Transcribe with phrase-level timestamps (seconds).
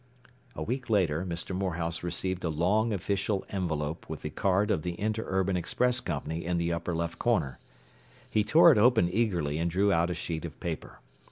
[0.55, 1.55] ”A week later Mr.
[1.55, 6.57] Morehouse received a long official envelope with the card of the Interurban Express Company in
[6.57, 7.59] the upper left corner.
[8.27, 11.01] He tore it open eagerly and drew out a sheet of paper.